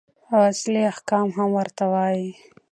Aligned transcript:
او 0.31 0.39
اصلي 0.51 0.81
احکام 0.91 1.27
هم 1.37 1.49
ورته 1.57 1.83
وايي. 1.91 2.29